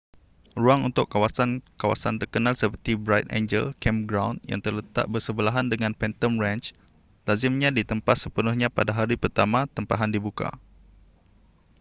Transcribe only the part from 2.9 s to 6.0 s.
bright angel campground yang terletak bersebelahan dengan